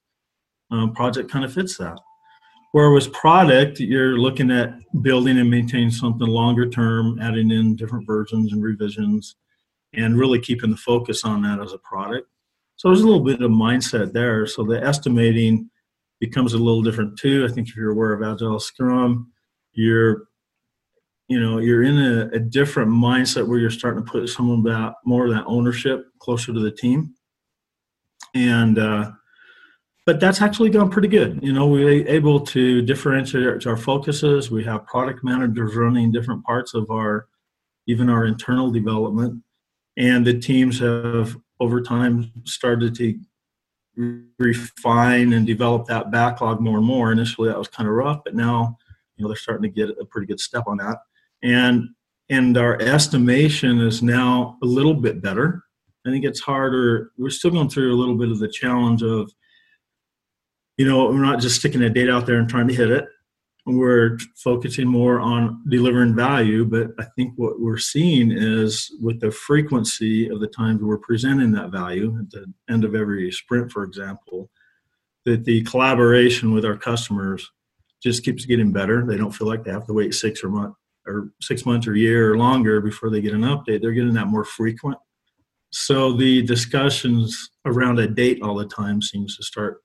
Um, 0.70 0.92
project 0.94 1.30
kind 1.30 1.44
of 1.44 1.52
fits 1.52 1.76
that. 1.78 1.98
Whereas 2.72 3.08
product, 3.08 3.80
you're 3.80 4.16
looking 4.18 4.50
at 4.50 4.74
building 5.02 5.38
and 5.38 5.50
maintaining 5.50 5.90
something 5.90 6.26
longer 6.26 6.68
term, 6.68 7.18
adding 7.20 7.50
in 7.50 7.74
different 7.74 8.06
versions 8.06 8.52
and 8.52 8.62
revisions, 8.62 9.34
and 9.92 10.16
really 10.16 10.40
keeping 10.40 10.70
the 10.70 10.76
focus 10.76 11.24
on 11.24 11.42
that 11.42 11.60
as 11.60 11.72
a 11.72 11.78
product. 11.78 12.28
So 12.80 12.88
there's 12.88 13.02
a 13.02 13.06
little 13.06 13.22
bit 13.22 13.42
of 13.42 13.50
mindset 13.50 14.14
there. 14.14 14.46
So 14.46 14.64
the 14.64 14.82
estimating 14.82 15.68
becomes 16.18 16.54
a 16.54 16.58
little 16.58 16.80
different 16.80 17.18
too. 17.18 17.44
I 17.44 17.52
think 17.52 17.68
if 17.68 17.76
you're 17.76 17.90
aware 17.90 18.14
of 18.14 18.22
Agile 18.22 18.58
Scrum, 18.58 19.30
you're 19.74 20.28
you 21.28 21.38
know 21.38 21.58
you're 21.58 21.82
in 21.82 21.98
a, 21.98 22.30
a 22.32 22.38
different 22.38 22.90
mindset 22.90 23.46
where 23.46 23.58
you're 23.58 23.68
starting 23.68 24.02
to 24.02 24.10
put 24.10 24.26
some 24.30 24.48
of 24.50 24.64
that 24.64 24.94
more 25.04 25.26
of 25.26 25.30
that 25.34 25.44
ownership 25.46 26.06
closer 26.20 26.54
to 26.54 26.58
the 26.58 26.70
team. 26.70 27.12
And 28.34 28.78
uh, 28.78 29.10
but 30.06 30.18
that's 30.18 30.40
actually 30.40 30.70
gone 30.70 30.88
pretty 30.88 31.08
good. 31.08 31.38
You 31.42 31.52
know, 31.52 31.66
we're 31.66 32.08
able 32.08 32.40
to 32.46 32.80
differentiate 32.80 33.66
our 33.66 33.76
focuses. 33.76 34.50
We 34.50 34.64
have 34.64 34.86
product 34.86 35.22
managers 35.22 35.76
running 35.76 36.12
different 36.12 36.44
parts 36.44 36.72
of 36.72 36.90
our, 36.90 37.26
even 37.86 38.08
our 38.08 38.24
internal 38.24 38.70
development, 38.70 39.42
and 39.98 40.26
the 40.26 40.40
teams 40.40 40.78
have 40.78 41.36
over 41.60 41.80
time 41.80 42.32
started 42.44 42.94
to 42.96 43.18
refine 44.38 45.32
and 45.32 45.46
develop 45.46 45.86
that 45.86 46.10
backlog 46.10 46.60
more 46.60 46.78
and 46.78 46.86
more. 46.86 47.12
Initially, 47.12 47.48
that 47.48 47.58
was 47.58 47.68
kind 47.68 47.88
of 47.88 47.94
rough, 47.94 48.20
but 48.24 48.34
now, 48.34 48.76
you 49.16 49.22
know, 49.22 49.28
they're 49.28 49.36
starting 49.36 49.62
to 49.62 49.68
get 49.68 49.96
a 50.00 50.04
pretty 50.04 50.26
good 50.26 50.40
step 50.40 50.64
on 50.66 50.78
that. 50.78 50.98
And 51.42 51.90
and 52.28 52.56
our 52.56 52.80
estimation 52.80 53.80
is 53.80 54.02
now 54.02 54.56
a 54.62 54.66
little 54.66 54.94
bit 54.94 55.20
better. 55.20 55.64
I 56.06 56.10
think 56.10 56.24
it's 56.24 56.40
harder. 56.40 57.10
We're 57.18 57.30
still 57.30 57.50
going 57.50 57.68
through 57.68 57.92
a 57.92 57.98
little 57.98 58.16
bit 58.16 58.30
of 58.30 58.38
the 58.38 58.48
challenge 58.48 59.02
of 59.02 59.30
you 60.78 60.88
know, 60.88 61.04
we're 61.06 61.22
not 61.22 61.40
just 61.40 61.56
sticking 61.56 61.82
a 61.82 61.90
date 61.90 62.08
out 62.08 62.24
there 62.24 62.38
and 62.38 62.48
trying 62.48 62.68
to 62.68 62.74
hit 62.74 62.90
it. 62.90 63.06
We're 63.66 64.18
focusing 64.36 64.88
more 64.88 65.20
on 65.20 65.62
delivering 65.68 66.14
value. 66.14 66.64
But 66.64 66.88
I 66.98 67.04
think 67.16 67.34
what 67.36 67.60
we're 67.60 67.78
seeing 67.78 68.32
is 68.32 68.90
with 69.00 69.20
the 69.20 69.30
frequency 69.30 70.28
of 70.28 70.40
the 70.40 70.48
times 70.48 70.82
we're 70.82 70.98
presenting 70.98 71.52
that 71.52 71.70
value 71.70 72.16
at 72.18 72.30
the 72.30 72.46
end 72.70 72.84
of 72.84 72.94
every 72.94 73.30
sprint, 73.30 73.70
for 73.70 73.84
example, 73.84 74.50
that 75.24 75.44
the 75.44 75.62
collaboration 75.64 76.52
with 76.52 76.64
our 76.64 76.76
customers 76.76 77.48
just 78.02 78.24
keeps 78.24 78.46
getting 78.46 78.72
better. 78.72 79.04
They 79.04 79.18
don't 79.18 79.34
feel 79.34 79.46
like 79.46 79.64
they 79.64 79.72
have 79.72 79.86
to 79.86 79.92
wait 79.92 80.14
six 80.14 80.42
or 80.42 80.48
month 80.48 80.74
or 81.06 81.32
six 81.40 81.66
months 81.66 81.86
or 81.86 81.96
year 81.96 82.32
or 82.32 82.38
longer 82.38 82.80
before 82.80 83.10
they 83.10 83.20
get 83.20 83.34
an 83.34 83.42
update. 83.42 83.82
They're 83.82 83.92
getting 83.92 84.14
that 84.14 84.28
more 84.28 84.44
frequent. 84.44 84.98
So 85.70 86.12
the 86.12 86.42
discussions 86.42 87.50
around 87.64 87.98
a 87.98 88.08
date 88.08 88.42
all 88.42 88.56
the 88.56 88.66
time 88.66 89.00
seems 89.00 89.36
to 89.36 89.42
start 89.42 89.82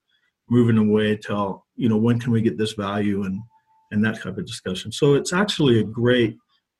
moving 0.50 0.78
away 0.78 1.18
till 1.18 1.66
you 1.76 1.90
know 1.90 1.98
when 1.98 2.20
can 2.20 2.32
we 2.32 2.42
get 2.42 2.58
this 2.58 2.74
value 2.74 3.24
and 3.24 3.42
and 3.96 4.06
that 4.06 4.22
type 4.22 4.38
of 4.38 4.46
discussion. 4.46 4.92
So 4.92 5.16
it's 5.16 5.34
actually 5.34 5.80
a 5.80 5.84
great 5.84 6.38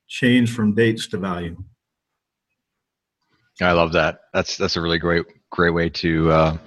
change 0.08 0.54
from 0.54 0.76
dates 0.76 1.08
to 1.08 1.18
value. 1.18 1.58
I 3.62 3.72
love 3.72 3.94
that. 3.94 4.20
That's 4.34 4.58
that's 4.58 4.76
a 4.76 4.82
really 4.82 5.00
great 5.00 5.26
great 5.50 5.72
way 5.72 5.90
to 5.90 6.30
uh, 6.30 6.58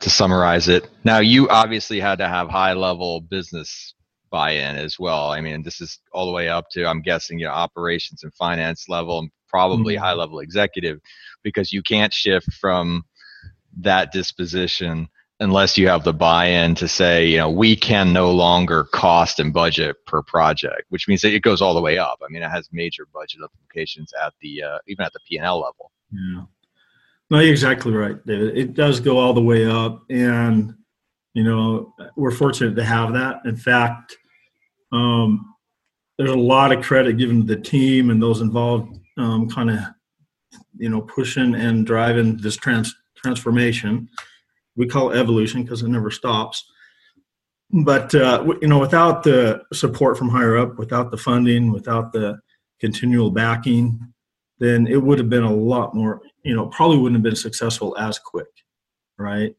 to 0.00 0.10
summarize 0.10 0.68
it. 0.68 0.88
Now 1.02 1.18
you 1.18 1.48
obviously 1.48 1.98
had 1.98 2.18
to 2.18 2.28
have 2.28 2.50
high 2.50 2.74
level 2.74 3.22
business 3.22 3.94
buy-in 4.30 4.76
as 4.76 4.98
well. 4.98 5.30
I 5.32 5.40
mean 5.40 5.62
this 5.62 5.80
is 5.80 5.98
all 6.12 6.26
the 6.26 6.32
way 6.32 6.48
up 6.48 6.68
to 6.72 6.84
i'm 6.86 7.00
guessing 7.00 7.38
you 7.38 7.46
know 7.46 7.52
operations 7.52 8.24
and 8.24 8.34
finance 8.34 8.88
level 8.88 9.20
and 9.20 9.30
probably 9.48 9.94
mm-hmm. 9.94 10.04
high 10.04 10.12
level 10.12 10.40
executive 10.40 10.98
because 11.44 11.72
you 11.72 11.82
can't 11.82 12.12
shift 12.12 12.52
from 12.54 13.04
that 13.78 14.12
disposition 14.12 15.08
unless 15.40 15.76
you 15.76 15.88
have 15.88 16.04
the 16.04 16.12
buy-in 16.12 16.74
to 16.76 16.86
say, 16.86 17.26
you 17.26 17.38
know, 17.38 17.50
we 17.50 17.74
can 17.74 18.12
no 18.12 18.30
longer 18.30 18.84
cost 18.84 19.40
and 19.40 19.52
budget 19.52 19.96
per 20.06 20.22
project, 20.22 20.84
which 20.90 21.08
means 21.08 21.22
that 21.22 21.34
it 21.34 21.40
goes 21.40 21.60
all 21.60 21.74
the 21.74 21.80
way 21.80 21.98
up. 21.98 22.20
I 22.22 22.30
mean, 22.30 22.42
it 22.42 22.50
has 22.50 22.68
major 22.72 23.06
budget 23.12 23.40
implications 23.42 24.12
at 24.24 24.32
the 24.40 24.62
uh, 24.62 24.78
even 24.86 25.04
at 25.04 25.12
the 25.12 25.20
P 25.28 25.36
and 25.36 25.46
L 25.46 25.60
level. 25.60 25.90
Yeah, 26.12 26.44
no, 27.30 27.38
you're 27.40 27.50
exactly 27.50 27.92
right, 27.92 28.24
David. 28.26 28.56
It 28.56 28.74
does 28.74 29.00
go 29.00 29.18
all 29.18 29.34
the 29.34 29.42
way 29.42 29.66
up, 29.66 30.02
and 30.08 30.74
you 31.34 31.42
know, 31.42 31.92
we're 32.16 32.30
fortunate 32.30 32.76
to 32.76 32.84
have 32.84 33.12
that. 33.12 33.40
In 33.44 33.56
fact, 33.56 34.16
um, 34.92 35.54
there's 36.16 36.30
a 36.30 36.36
lot 36.36 36.72
of 36.72 36.84
credit 36.84 37.18
given 37.18 37.46
to 37.46 37.54
the 37.54 37.60
team 37.60 38.10
and 38.10 38.22
those 38.22 38.40
involved, 38.40 38.96
um, 39.18 39.50
kind 39.50 39.70
of, 39.70 39.80
you 40.76 40.88
know, 40.88 41.00
pushing 41.00 41.56
and 41.56 41.84
driving 41.84 42.36
this 42.36 42.56
trans 42.56 42.94
transformation 43.16 44.08
we 44.76 44.86
call 44.86 45.10
it 45.10 45.18
evolution 45.18 45.62
because 45.62 45.82
it 45.82 45.88
never 45.88 46.10
stops. 46.10 46.70
But 47.70 48.14
uh, 48.14 48.44
you 48.60 48.68
know, 48.68 48.78
without 48.78 49.22
the 49.22 49.62
support 49.72 50.16
from 50.16 50.28
higher 50.28 50.56
up, 50.56 50.78
without 50.78 51.10
the 51.10 51.16
funding, 51.16 51.72
without 51.72 52.12
the 52.12 52.38
continual 52.80 53.30
backing, 53.30 53.98
then 54.58 54.86
it 54.86 55.02
would 55.02 55.18
have 55.18 55.30
been 55.30 55.42
a 55.42 55.52
lot 55.52 55.94
more. 55.94 56.20
You 56.44 56.54
know, 56.54 56.66
probably 56.66 56.98
wouldn't 56.98 57.16
have 57.16 57.22
been 57.22 57.36
successful 57.36 57.96
as 57.98 58.18
quick, 58.18 58.46
right? 59.18 59.54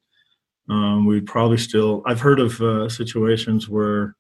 Um, 0.70 1.06
we'd 1.06 1.26
probably 1.26 1.58
still. 1.58 2.04
I've 2.06 2.22
heard 2.22 2.40
of 2.40 2.62
uh, 2.62 2.90
situations 2.90 3.68
where 3.68 4.16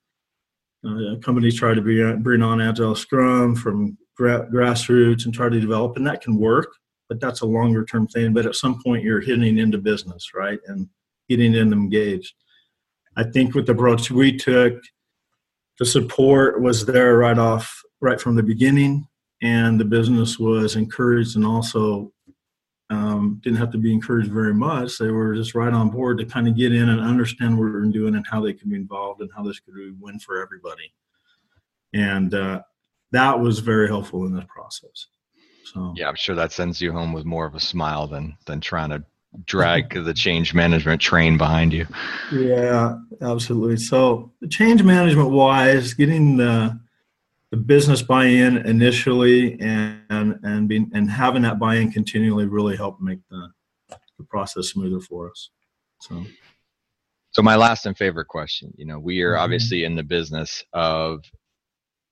uh, 0.85 1.15
companies 1.23 1.57
try 1.57 1.73
to 1.73 2.17
bring 2.17 2.41
on 2.41 2.61
agile 2.61 2.95
Scrum 2.95 3.55
from 3.55 3.97
gra- 4.17 4.47
grassroots 4.51 5.25
and 5.25 5.33
try 5.33 5.47
to 5.47 5.59
develop, 5.59 5.95
and 5.95 6.05
that 6.05 6.21
can 6.21 6.37
work 6.37 6.67
but 7.07 7.19
that's 7.19 7.41
a 7.41 7.45
longer 7.45 7.85
term 7.85 8.07
thing. 8.07 8.33
But 8.33 8.45
at 8.45 8.55
some 8.55 8.81
point, 8.81 9.03
you're 9.03 9.21
hitting 9.21 9.57
into 9.57 9.77
business, 9.77 10.33
right, 10.33 10.59
and 10.67 10.89
getting 11.29 11.51
them 11.51 11.73
engaged. 11.73 12.33
I 13.15 13.23
think 13.23 13.55
with 13.55 13.65
the 13.65 13.71
approach 13.71 14.11
we 14.11 14.35
took, 14.35 14.81
the 15.79 15.85
support 15.85 16.61
was 16.61 16.85
there 16.85 17.17
right 17.17 17.37
off, 17.37 17.81
right 18.01 18.19
from 18.19 18.35
the 18.35 18.43
beginning, 18.43 19.07
and 19.41 19.79
the 19.79 19.85
business 19.85 20.39
was 20.39 20.75
encouraged 20.75 21.35
and 21.35 21.45
also 21.45 22.11
um, 22.89 23.39
didn't 23.43 23.57
have 23.57 23.71
to 23.71 23.77
be 23.77 23.93
encouraged 23.93 24.31
very 24.31 24.53
much. 24.53 24.97
They 24.97 25.09
were 25.09 25.35
just 25.35 25.55
right 25.55 25.73
on 25.73 25.89
board 25.89 26.17
to 26.19 26.25
kind 26.25 26.47
of 26.47 26.55
get 26.55 26.73
in 26.73 26.89
and 26.89 27.01
understand 27.01 27.57
what 27.57 27.65
we 27.65 27.71
are 27.71 27.85
doing 27.85 28.15
and 28.15 28.25
how 28.27 28.41
they 28.41 28.53
could 28.53 28.69
be 28.69 28.75
involved 28.75 29.21
and 29.21 29.29
how 29.35 29.43
this 29.43 29.59
could 29.59 29.73
win 29.99 30.19
for 30.19 30.41
everybody. 30.41 30.93
And 31.93 32.33
uh, 32.33 32.61
that 33.11 33.39
was 33.39 33.59
very 33.59 33.87
helpful 33.87 34.25
in 34.25 34.35
this 34.35 34.45
process. 34.47 35.07
So 35.65 35.93
yeah, 35.95 36.07
I'm 36.07 36.15
sure 36.15 36.35
that 36.35 36.51
sends 36.51 36.79
you 36.81 36.91
home 36.91 37.13
with 37.13 37.25
more 37.25 37.45
of 37.45 37.55
a 37.55 37.59
smile 37.59 38.07
than 38.07 38.37
than 38.45 38.61
trying 38.61 38.89
to 38.91 39.03
drag 39.45 39.93
the 39.93 40.13
change 40.13 40.53
management 40.53 41.01
train 41.01 41.37
behind 41.37 41.73
you. 41.73 41.87
Yeah, 42.31 42.97
absolutely. 43.21 43.77
So 43.77 44.31
change 44.49 44.83
management 44.83 45.31
wise, 45.31 45.93
getting 45.93 46.37
the 46.37 46.79
the 47.51 47.57
business 47.57 48.01
buy-in 48.01 48.57
initially 48.57 49.59
and 49.59 50.39
and 50.43 50.67
being 50.67 50.91
and 50.93 51.09
having 51.09 51.41
that 51.43 51.59
buy-in 51.59 51.91
continually 51.91 52.45
really 52.45 52.77
helped 52.77 53.01
make 53.01 53.19
the 53.29 53.49
the 54.17 54.23
process 54.23 54.69
smoother 54.69 55.01
for 55.01 55.29
us. 55.29 55.49
So 55.99 56.25
so 57.31 57.41
my 57.41 57.55
last 57.55 57.85
and 57.85 57.97
favorite 57.97 58.27
question, 58.29 58.73
you 58.77 58.85
know, 58.85 58.97
we 58.97 59.21
are 59.21 59.33
mm-hmm. 59.33 59.43
obviously 59.43 59.83
in 59.83 59.95
the 59.95 60.03
business 60.03 60.63
of 60.73 61.25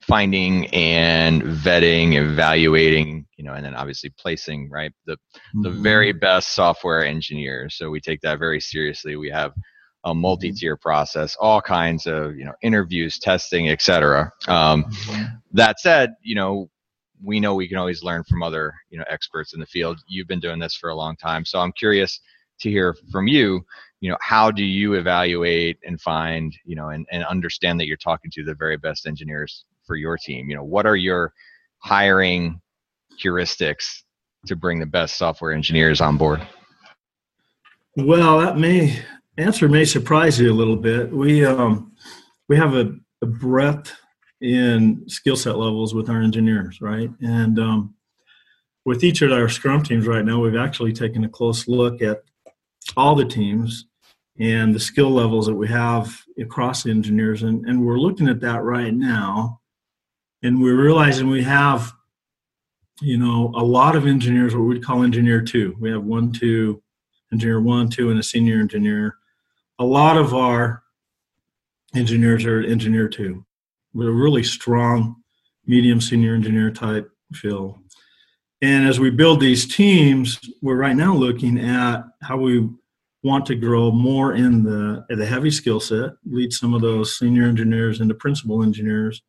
finding 0.08 0.68
and 0.68 1.42
vetting, 1.42 2.14
evaluating, 2.14 3.26
you 3.38 3.44
know, 3.44 3.54
and 3.54 3.66
then 3.66 3.76
obviously 3.76 4.12
placing 4.18 4.70
right 4.70 4.92
the 5.06 5.14
mm-hmm. 5.14 5.62
the 5.64 5.70
very 5.70 6.12
best 6.12 6.54
software 6.54 7.06
engineers. 7.06 7.76
So 7.78 7.90
we 7.90 8.02
take 8.02 8.22
that 8.22 8.40
very 8.40 8.60
seriously. 8.60 9.16
We 9.16 9.30
have 9.30 9.54
a 10.04 10.12
mm-hmm. 10.12 10.20
multi-tier 10.20 10.78
process, 10.78 11.38
all 11.40 11.62
kinds 11.62 12.06
of 12.06 12.36
you 12.36 12.46
know 12.46 12.54
interviews, 12.62 13.18
testing, 13.20 13.70
etc. 13.70 14.32
Um, 14.48 14.86
mm-hmm. 14.86 15.24
That 15.54 15.80
said, 15.80 16.14
you 16.22 16.36
know 16.36 16.70
we 17.24 17.40
know 17.40 17.56
we 17.56 17.70
can 17.70 17.78
always 17.78 18.04
learn 18.04 18.24
from 18.26 18.44
other 18.44 18.74
you 18.90 18.98
know 18.98 19.06
experts 19.10 19.54
in 19.54 19.60
the 19.60 19.66
field. 19.66 20.00
You've 20.08 20.28
been 20.28 20.42
doing 20.42 20.60
this 20.60 20.76
for 20.76 20.90
a 20.90 20.96
long 20.96 21.16
time, 21.16 21.46
so 21.46 21.60
I'm 21.60 21.72
curious 21.72 22.20
to 22.60 22.70
hear 22.70 22.96
from 23.12 23.28
you. 23.28 23.66
You 24.02 24.10
know, 24.10 24.18
how 24.20 24.52
do 24.52 24.66
you 24.66 24.96
evaluate 24.96 25.78
and 25.86 26.00
find 26.02 26.54
you 26.66 26.76
know 26.76 26.90
and, 26.90 27.08
and 27.12 27.24
understand 27.24 27.80
that 27.80 27.88
you're 27.88 27.98
talking 27.98 28.32
to 28.32 28.44
the 28.44 28.56
very 28.56 28.78
best 28.78 29.08
engineers 29.08 29.64
for 29.86 29.96
your 29.96 30.18
team? 30.18 30.50
You 30.50 30.56
know, 30.56 30.64
what 30.64 30.86
are 30.86 30.96
your 30.96 31.34
hiring 31.80 32.60
heuristics 33.24 34.02
to 34.48 34.56
bring 34.56 34.80
the 34.80 34.86
best 34.86 35.18
software 35.18 35.52
engineers 35.52 36.02
on 36.02 36.18
board? 36.18 36.46
Well, 37.96 38.40
that 38.40 38.58
may 38.58 39.00
answer 39.38 39.68
may 39.68 39.86
surprise 39.86 40.40
you 40.40 40.52
a 40.52 40.54
little 40.54 40.76
bit. 40.76 41.12
We 41.12 41.46
um, 41.46 41.94
we 42.50 42.58
have 42.58 42.76
a, 42.76 42.94
a 43.22 43.26
breadth 43.26 43.94
in 44.42 45.04
skill 45.08 45.36
set 45.36 45.58
levels 45.58 45.94
with 45.94 46.10
our 46.10 46.22
engineers, 46.22 46.82
right? 46.82 47.10
And 47.22 47.60
um, 47.60 47.96
with 48.86 49.04
each 49.04 49.22
of 49.22 49.32
our 49.32 49.48
Scrum 49.48 49.84
teams 49.84 50.08
right 50.08 50.26
now, 50.26 50.40
we've 50.40 50.56
actually 50.56 50.92
taken 50.92 51.24
a 51.24 51.30
close 51.30 51.68
look 51.68 52.02
at 52.02 52.24
all 52.98 53.16
the 53.16 53.26
teams 53.26 53.86
and 54.40 54.74
the 54.74 54.80
skill 54.80 55.12
levels 55.12 55.46
that 55.46 55.56
we 55.56 55.68
have 55.68 56.20
across 56.40 56.84
the 56.84 56.90
engineers, 56.90 57.44
and, 57.44 57.66
and 57.68 57.86
we're 57.86 58.00
looking 58.00 58.28
at 58.28 58.42
that 58.42 58.64
right 58.64 58.94
now 58.94 59.62
and 60.44 60.62
we're 60.62 60.82
realizing 60.82 61.30
we 61.30 61.44
have 61.44 61.94
you 63.02 63.18
know 63.18 63.52
a 63.56 63.64
lot 63.64 63.96
of 63.96 64.06
engineers 64.06 64.56
what 64.56 64.64
we'd 64.64 64.86
call 64.86 65.04
engineer 65.04 65.42
two. 65.42 65.76
We 65.80 65.90
have 65.92 66.04
one 66.04 66.32
two 66.32 66.82
engineer 67.32 67.62
one 67.62 67.90
two 67.90 68.12
and 68.12 68.20
a 68.20 68.24
senior 68.24 68.60
engineer. 68.60 69.16
A 69.80 69.86
lot 69.86 70.18
of 70.18 70.34
our 70.34 70.84
engineers 71.96 72.46
are 72.46 72.62
engineer 72.62 73.08
two. 73.08 73.46
With 73.94 74.08
a 74.08 74.12
really 74.12 74.44
strong 74.44 75.24
medium 75.66 76.02
senior 76.02 76.36
engineer 76.36 76.72
type 76.72 77.10
feel 77.34 77.80
and 78.62 78.88
as 78.88 79.00
we 79.00 79.10
build 79.10 79.40
these 79.40 79.66
teams 79.74 80.40
we're 80.62 80.76
right 80.76 80.96
now 80.96 81.14
looking 81.16 81.60
at 81.60 82.04
how 82.22 82.38
we 82.38 82.70
want 83.24 83.46
to 83.46 83.56
grow 83.56 83.90
more 83.90 84.34
in 84.34 84.64
the 84.64 85.04
the 85.10 85.26
heavy 85.26 85.50
skill 85.50 85.80
set 85.80 86.12
lead 86.26 86.52
some 86.52 86.74
of 86.74 86.82
those 86.82 87.18
senior 87.18 87.46
engineers 87.46 88.02
into 88.02 88.14
principal 88.14 88.62
engineers 88.62 89.22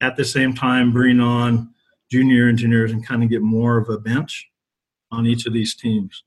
at 0.00 0.16
the 0.16 0.24
same 0.24 0.54
time 0.54 0.92
bring 0.92 1.20
on 1.20 1.72
junior 2.10 2.48
engineers 2.48 2.92
and 2.92 3.06
kind 3.06 3.22
of 3.22 3.30
get 3.30 3.42
more 3.42 3.78
of 3.78 3.88
a 3.88 3.98
bench 3.98 4.48
on 5.12 5.26
each 5.26 5.46
of 5.46 5.52
these 5.52 5.74
teams. 5.74 6.24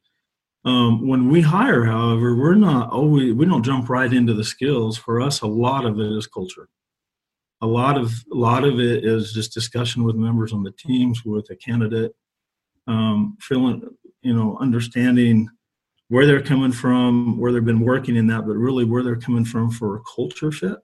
Um, 0.66 1.08
when 1.08 1.30
we 1.30 1.42
hire, 1.42 1.84
however, 1.84 2.36
we're 2.36 2.56
not 2.56 2.90
always 2.90 3.34
we 3.34 3.46
don't 3.46 3.64
jump 3.64 3.90
right 3.90 4.12
into 4.12 4.34
the 4.34 4.46
skills. 4.46 4.98
For 4.98 5.20
us, 5.20 5.42
a 5.42 5.48
lot 5.48 5.86
of 5.86 6.00
it 6.00 6.12
is 6.12 6.28
culture. 6.28 6.70
A 7.62 7.68
lot 7.68 7.98
of 7.98 8.14
a 8.32 8.36
lot 8.36 8.64
of 8.64 8.80
it 8.80 9.04
is 9.04 9.34
just 9.34 9.54
discussion 9.54 10.04
with 10.04 10.16
members 10.16 10.54
on 10.54 10.64
the 10.64 10.72
teams, 10.72 11.26
with 11.26 11.50
a 11.50 11.56
candidate, 11.56 12.16
um, 12.88 13.38
feeling 13.42 13.84
you 14.22 14.34
know 14.34 14.58
understanding 14.62 15.50
where 16.08 16.26
they're 16.26 16.42
coming 16.42 16.72
from, 16.72 17.38
where 17.40 17.52
they've 17.52 17.66
been 17.66 17.82
working 17.82 18.16
in 18.16 18.28
that, 18.28 18.46
but 18.46 18.56
really 18.56 18.86
where 18.86 19.04
they're 19.04 19.16
coming 19.16 19.46
from 19.46 19.70
for 19.70 19.98
a 19.98 20.02
culture 20.16 20.52
fit. 20.52 20.78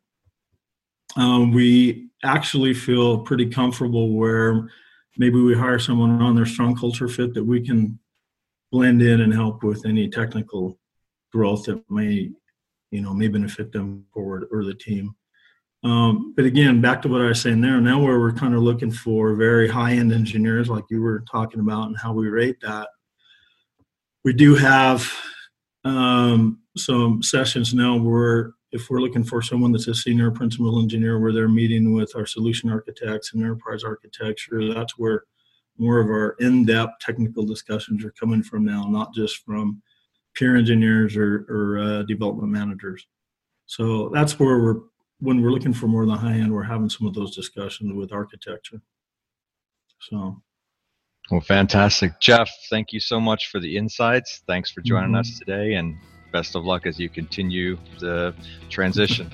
Um, 1.16 1.52
we 1.52 2.10
actually 2.24 2.74
feel 2.74 3.20
pretty 3.20 3.48
comfortable 3.48 4.14
where 4.14 4.70
maybe 5.18 5.42
we 5.42 5.56
hire 5.56 5.80
someone 5.80 6.22
on 6.22 6.36
their 6.36 6.46
strong 6.46 6.76
culture 6.76 7.08
fit 7.08 7.34
that 7.34 7.44
we 7.44 7.66
can 7.66 8.00
blend 8.72 9.02
in 9.02 9.22
and 9.22 9.34
help 9.34 9.64
with 9.64 9.86
any 9.86 10.10
technical 10.10 10.80
growth 11.32 11.66
that 11.66 11.84
may, 11.90 12.32
you 12.92 13.02
know, 13.02 13.14
may 13.14 13.28
benefit 13.28 13.72
them 13.72 14.06
forward 14.14 14.46
or 14.52 14.64
the 14.64 14.74
team. 14.74 15.16
Um, 15.84 16.34
but 16.36 16.46
again, 16.46 16.82
back 16.82 17.02
to 17.02 17.08
what 17.08 17.22
I 17.22 17.28
was 17.28 17.42
saying 17.42 17.62
there, 17.62 17.80
now 17.80 18.02
where 18.02 18.20
we're 18.20 18.34
kind 18.34 18.54
of 18.54 18.62
looking 18.62 18.92
for 18.92 19.34
very 19.36 19.68
high 19.68 19.94
end 19.94 20.12
engineers, 20.12 20.70
like 20.70 20.84
you 20.90 21.02
were 21.02 21.24
talking 21.32 21.62
about, 21.62 21.88
and 21.88 21.98
how 21.98 22.12
we 22.12 22.28
rate 22.28 22.58
that. 22.62 22.90
We 24.26 24.34
do 24.34 24.56
have 24.56 25.10
um, 25.86 26.60
some 26.76 27.24
sessions 27.24 27.74
now 27.74 27.98
where 27.98 28.54
if 28.72 28.90
we're 28.90 29.02
looking 29.02 29.24
for 29.24 29.42
someone 29.42 29.72
that's 29.72 29.88
a 29.88 29.96
senior 29.96 30.32
principal 30.32 30.82
engineer, 30.82 31.20
where 31.20 31.34
they're 31.34 31.50
meeting 31.50 31.94
with 31.94 32.16
our 32.16 32.26
solution 32.26 32.70
architects 32.70 33.34
and 33.34 33.42
enterprise 33.42 33.84
architecture, 33.84 34.74
that's 34.74 34.98
where 34.98 35.24
more 35.78 36.00
of 36.00 36.08
our 36.08 36.36
in-depth 36.40 37.00
technical 37.00 37.46
discussions 37.46 38.04
are 38.04 38.12
coming 38.12 38.44
from 38.44 38.66
now, 38.66 38.84
not 38.84 39.14
just 39.14 39.38
from 39.46 39.82
peer 40.36 40.56
engineers 40.56 41.16
or, 41.16 41.46
or 41.50 41.80
uh, 41.80 42.04
development 42.04 42.50
managers. 42.50 43.08
So 43.66 44.10
that's 44.14 44.40
where 44.40 44.60
we're 44.60 44.82
when 45.22 45.42
we're 45.42 45.52
looking 45.52 45.74
for 45.74 45.88
more 45.88 46.04
of 46.04 46.08
the 46.08 46.16
high 46.16 46.34
end, 46.34 46.54
we're 46.54 46.64
having 46.64 46.90
some 46.90 47.06
of 47.06 47.14
those 47.14 47.36
discussions 47.36 47.92
with 47.94 48.14
architecture. 48.14 48.82
So. 50.00 50.42
Well, 51.30 51.42
fantastic. 51.42 52.20
Jeff, 52.20 52.50
thank 52.70 52.94
you 52.94 53.00
so 53.00 53.20
much 53.20 53.50
for 53.52 53.60
the 53.60 53.76
insights. 53.78 54.44
Thanks 54.48 54.72
for 54.72 54.82
joining 54.82 55.10
mm-hmm. 55.10 55.20
us 55.20 55.38
today 55.38 55.74
and 55.74 55.98
best 56.32 56.56
of 56.56 56.66
luck 56.66 56.86
as 56.86 57.00
you 57.00 57.10
continue 57.10 57.78
the 58.00 58.34
transition. 58.70 59.30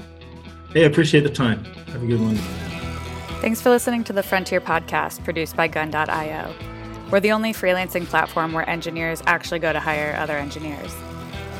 Hey, 0.71 0.83
I 0.83 0.87
appreciate 0.87 1.21
the 1.21 1.29
time. 1.29 1.63
Have 1.87 2.03
a 2.03 2.07
good 2.07 2.19
one. 2.19 2.35
Thanks 3.41 3.61
for 3.61 3.69
listening 3.69 4.03
to 4.05 4.13
the 4.13 4.23
Frontier 4.23 4.59
podcast 4.59 5.23
produced 5.23 5.55
by 5.55 5.67
Gun.io. 5.67 6.53
We're 7.11 7.19
the 7.19 7.31
only 7.31 7.53
freelancing 7.53 8.05
platform 8.05 8.53
where 8.53 8.67
engineers 8.69 9.21
actually 9.27 9.59
go 9.59 9.71
to 9.71 9.79
hire 9.79 10.15
other 10.17 10.37
engineers. 10.37 10.93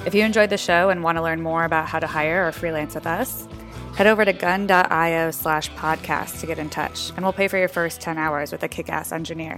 If 0.06 0.14
you 0.14 0.24
enjoyed 0.24 0.50
the 0.50 0.58
show 0.58 0.90
and 0.90 1.04
want 1.04 1.18
to 1.18 1.22
learn 1.22 1.42
more 1.42 1.64
about 1.64 1.88
how 1.88 2.00
to 2.00 2.08
hire 2.08 2.48
or 2.48 2.52
freelance 2.52 2.96
with 2.96 3.08
us, 3.08 3.48
head 3.96 4.08
over 4.08 4.26
to 4.26 4.34
gun.io 4.34 5.32
slash 5.32 5.70
podcast 5.72 6.40
to 6.42 6.48
get 6.48 6.60
in 6.60 6.70
touch, 6.70 7.12
and 7.12 7.24
we'll 7.24 7.34
pay 7.34 7.48
for 7.48 7.58
your 7.58 7.68
first 7.68 8.02
10 8.02 8.18
hours 8.18 8.52
with 8.52 8.64
a 8.64 8.68
kick 8.68 8.90
ass 8.90 9.12
engineer. 9.12 9.58